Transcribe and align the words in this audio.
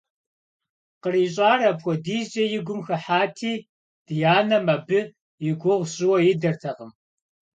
КърищӀар 1.01 1.59
апхуэдизкӀэ 1.69 2.43
и 2.57 2.59
гум 2.65 2.79
хыхьати, 2.87 3.53
дянэм 4.07 4.65
абы 4.75 4.99
и 5.47 5.51
гугъу 5.61 5.83
сщӀыуэ 5.89 6.17
идэртэкъым. 6.31 6.91